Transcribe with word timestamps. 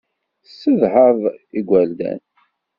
Tessedhaḍ 0.43 1.19
igerdan. 1.59 2.21